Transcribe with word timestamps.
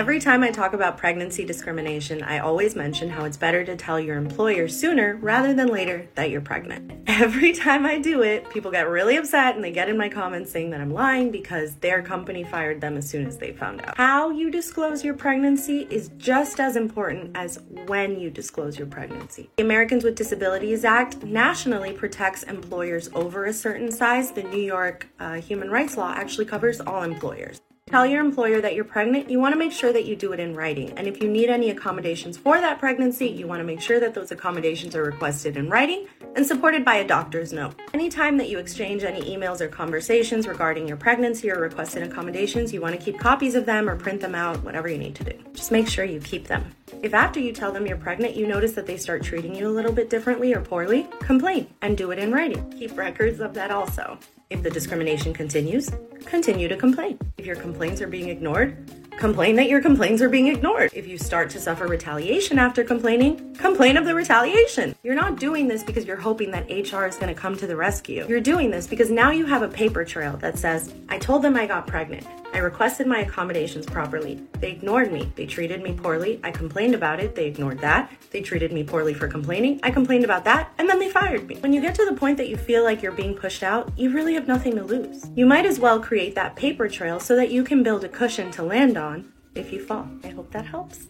Every 0.00 0.18
time 0.18 0.42
I 0.42 0.50
talk 0.50 0.72
about 0.72 0.96
pregnancy 0.96 1.44
discrimination, 1.44 2.22
I 2.22 2.38
always 2.38 2.74
mention 2.74 3.10
how 3.10 3.26
it's 3.26 3.36
better 3.36 3.66
to 3.66 3.76
tell 3.76 4.00
your 4.00 4.16
employer 4.16 4.66
sooner 4.66 5.16
rather 5.16 5.52
than 5.52 5.68
later 5.68 6.08
that 6.14 6.30
you're 6.30 6.40
pregnant. 6.40 6.90
Every 7.06 7.52
time 7.52 7.84
I 7.84 7.98
do 7.98 8.22
it, 8.22 8.48
people 8.48 8.70
get 8.70 8.88
really 8.88 9.16
upset 9.16 9.56
and 9.56 9.62
they 9.62 9.70
get 9.70 9.90
in 9.90 9.98
my 9.98 10.08
comments 10.08 10.50
saying 10.50 10.70
that 10.70 10.80
I'm 10.80 10.90
lying 10.90 11.30
because 11.30 11.74
their 11.74 12.00
company 12.02 12.44
fired 12.44 12.80
them 12.80 12.96
as 12.96 13.10
soon 13.10 13.26
as 13.26 13.36
they 13.36 13.52
found 13.52 13.82
out. 13.82 13.98
How 13.98 14.30
you 14.30 14.50
disclose 14.50 15.04
your 15.04 15.12
pregnancy 15.12 15.86
is 15.90 16.08
just 16.16 16.60
as 16.60 16.76
important 16.76 17.36
as 17.36 17.58
when 17.84 18.18
you 18.18 18.30
disclose 18.30 18.78
your 18.78 18.86
pregnancy. 18.86 19.50
The 19.58 19.64
Americans 19.64 20.02
with 20.02 20.14
Disabilities 20.14 20.82
Act 20.82 21.22
nationally 21.24 21.92
protects 21.92 22.42
employers 22.44 23.10
over 23.12 23.44
a 23.44 23.52
certain 23.52 23.92
size. 23.92 24.32
The 24.32 24.44
New 24.44 24.62
York 24.62 25.08
uh, 25.18 25.42
Human 25.42 25.68
Rights 25.68 25.98
Law 25.98 26.14
actually 26.14 26.46
covers 26.46 26.80
all 26.80 27.02
employers. 27.02 27.60
Tell 27.90 28.06
your 28.06 28.20
employer 28.20 28.60
that 28.60 28.76
you're 28.76 28.84
pregnant, 28.84 29.28
you 29.28 29.40
want 29.40 29.52
to 29.52 29.58
make 29.58 29.72
sure 29.72 29.92
that 29.92 30.04
you 30.04 30.14
do 30.14 30.30
it 30.30 30.38
in 30.38 30.54
writing. 30.54 30.92
And 30.96 31.08
if 31.08 31.20
you 31.20 31.28
need 31.28 31.50
any 31.50 31.70
accommodations 31.70 32.38
for 32.38 32.60
that 32.60 32.78
pregnancy, 32.78 33.26
you 33.26 33.48
want 33.48 33.58
to 33.58 33.64
make 33.64 33.80
sure 33.80 33.98
that 33.98 34.14
those 34.14 34.30
accommodations 34.30 34.94
are 34.94 35.02
requested 35.02 35.56
in 35.56 35.68
writing 35.68 36.06
and 36.36 36.46
supported 36.46 36.84
by 36.84 36.94
a 36.94 37.04
doctor's 37.04 37.52
note. 37.52 37.74
Anytime 37.92 38.36
that 38.36 38.48
you 38.48 38.60
exchange 38.60 39.02
any 39.02 39.22
emails 39.22 39.60
or 39.60 39.66
conversations 39.66 40.46
regarding 40.46 40.86
your 40.86 40.96
pregnancy 40.96 41.50
or 41.50 41.58
requested 41.58 42.04
accommodations, 42.04 42.72
you 42.72 42.80
want 42.80 42.94
to 42.94 43.04
keep 43.04 43.18
copies 43.18 43.56
of 43.56 43.66
them 43.66 43.90
or 43.90 43.96
print 43.96 44.20
them 44.20 44.36
out, 44.36 44.62
whatever 44.62 44.88
you 44.88 44.96
need 44.96 45.16
to 45.16 45.24
do. 45.24 45.36
Just 45.52 45.72
make 45.72 45.88
sure 45.88 46.04
you 46.04 46.20
keep 46.20 46.46
them. 46.46 46.72
If 47.02 47.12
after 47.12 47.40
you 47.40 47.52
tell 47.52 47.72
them 47.72 47.88
you're 47.88 47.96
pregnant, 47.96 48.36
you 48.36 48.46
notice 48.46 48.70
that 48.74 48.86
they 48.86 48.98
start 48.98 49.24
treating 49.24 49.52
you 49.52 49.66
a 49.66 49.68
little 49.68 49.92
bit 49.92 50.10
differently 50.10 50.54
or 50.54 50.60
poorly, 50.60 51.08
complain 51.18 51.66
and 51.82 51.98
do 51.98 52.12
it 52.12 52.20
in 52.20 52.30
writing. 52.30 52.70
Keep 52.70 52.96
records 52.96 53.40
of 53.40 53.52
that 53.54 53.72
also. 53.72 54.16
If 54.48 54.62
the 54.62 54.70
discrimination 54.70 55.34
continues, 55.34 55.90
continue 56.24 56.68
to 56.68 56.76
complain. 56.76 57.18
If 57.40 57.46
your 57.46 57.56
complaints 57.56 58.02
are 58.02 58.06
being 58.06 58.28
ignored, 58.28 58.76
complain 59.16 59.56
that 59.56 59.70
your 59.70 59.80
complaints 59.80 60.20
are 60.20 60.28
being 60.28 60.48
ignored. 60.48 60.90
If 60.92 61.08
you 61.08 61.16
start 61.16 61.48
to 61.52 61.58
suffer 61.58 61.86
retaliation 61.86 62.58
after 62.58 62.84
complaining, 62.84 63.54
complain 63.54 63.96
of 63.96 64.04
the 64.04 64.14
retaliation. 64.14 64.94
You're 65.02 65.14
not 65.14 65.38
doing 65.38 65.66
this 65.66 65.82
because 65.82 66.04
you're 66.04 66.18
hoping 66.18 66.50
that 66.50 66.68
HR 66.68 67.06
is 67.06 67.16
going 67.16 67.34
to 67.34 67.40
come 67.40 67.56
to 67.56 67.66
the 67.66 67.76
rescue. 67.76 68.26
You're 68.28 68.42
doing 68.42 68.70
this 68.70 68.86
because 68.86 69.10
now 69.10 69.30
you 69.30 69.46
have 69.46 69.62
a 69.62 69.68
paper 69.68 70.04
trail 70.04 70.36
that 70.36 70.58
says, 70.58 70.92
I 71.08 71.16
told 71.16 71.40
them 71.40 71.56
I 71.56 71.64
got 71.64 71.86
pregnant. 71.86 72.26
I 72.52 72.58
requested 72.58 73.06
my 73.06 73.20
accommodations 73.20 73.86
properly. 73.86 74.42
They 74.60 74.70
ignored 74.72 75.12
me. 75.12 75.30
They 75.36 75.46
treated 75.46 75.82
me 75.82 75.92
poorly. 75.92 76.40
I 76.42 76.50
complained 76.50 76.94
about 76.94 77.20
it. 77.20 77.34
They 77.34 77.46
ignored 77.46 77.78
that. 77.80 78.10
They 78.30 78.42
treated 78.42 78.72
me 78.72 78.82
poorly 78.84 79.14
for 79.14 79.28
complaining. 79.28 79.80
I 79.82 79.90
complained 79.90 80.24
about 80.24 80.44
that, 80.44 80.72
and 80.78 80.88
then 80.88 80.98
they 80.98 81.10
fired 81.10 81.46
me. 81.46 81.56
When 81.56 81.72
you 81.72 81.80
get 81.80 81.94
to 81.96 82.04
the 82.04 82.14
point 82.14 82.36
that 82.38 82.48
you 82.48 82.56
feel 82.56 82.82
like 82.82 83.02
you're 83.02 83.12
being 83.12 83.34
pushed 83.34 83.62
out, 83.62 83.92
you 83.96 84.10
really 84.10 84.34
have 84.34 84.48
nothing 84.48 84.74
to 84.76 84.84
lose. 84.84 85.30
You 85.36 85.46
might 85.46 85.66
as 85.66 85.78
well 85.78 86.00
create 86.00 86.34
that 86.34 86.56
paper 86.56 86.88
trail 86.88 87.20
so 87.20 87.36
that 87.36 87.50
you 87.50 87.62
can 87.62 87.82
build 87.82 88.04
a 88.04 88.08
cushion 88.08 88.50
to 88.52 88.62
land 88.62 88.96
on 88.96 89.32
if 89.54 89.72
you 89.72 89.84
fall. 89.84 90.08
I 90.24 90.28
hope 90.28 90.50
that 90.52 90.66
helps. 90.66 91.06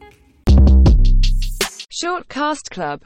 Short 1.93 2.29
Cast 2.29 2.71
Club 2.71 2.99